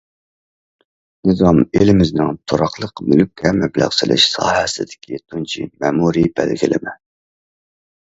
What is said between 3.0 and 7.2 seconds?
مۈلۈككە مەبلەغ سېلىش ساھەسىدىكى تۇنجى مەمۇرىي بەلگىلىمە.